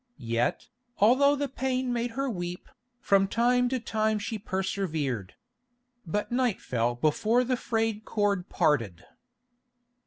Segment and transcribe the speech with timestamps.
[0.17, 2.67] Yet, although the pain made her weep,
[3.01, 5.35] from time to time she persevered.
[6.07, 9.03] But night fell before the frayed cord parted.